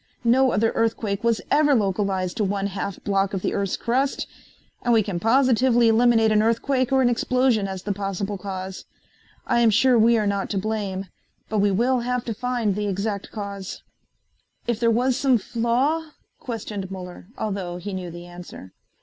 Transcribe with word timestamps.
No 0.23 0.49
other 0.51 0.71
earthquake 0.71 1.23
was 1.23 1.41
ever 1.51 1.75
localized 1.75 2.37
to 2.37 2.43
one 2.43 2.65
half 2.65 2.99
block 3.03 3.35
of 3.35 3.43
the 3.43 3.53
earth's 3.53 3.77
crust, 3.77 4.25
and 4.81 4.93
we 4.95 5.03
can 5.03 5.19
positively 5.19 5.89
eliminate 5.89 6.31
an 6.31 6.41
earthquake 6.41 6.91
or 6.91 7.03
an 7.03 7.07
explosion 7.07 7.67
as 7.67 7.83
the 7.83 7.93
possible 7.93 8.35
cause. 8.39 8.85
I 9.45 9.59
am 9.59 9.69
sure 9.69 9.99
we 9.99 10.17
are 10.17 10.25
not 10.25 10.49
to 10.49 10.57
blame, 10.57 11.05
but 11.49 11.59
we 11.59 11.69
will 11.69 11.99
have 11.99 12.25
to 12.25 12.33
find 12.33 12.73
the 12.73 12.87
exact 12.87 13.31
cause." 13.31 13.83
"If 14.65 14.79
there 14.79 14.89
was 14.89 15.17
some 15.17 15.37
flaw?" 15.37 16.07
questioned 16.39 16.89
Muller, 16.89 17.27
although 17.37 17.77
he 17.77 17.93
knew 17.93 18.09
the 18.09 18.25
answer. 18.25 18.73